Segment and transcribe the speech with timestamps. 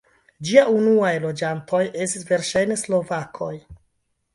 [0.47, 3.57] Ĝia unuaj loĝantoj estis verŝajne slovakoj.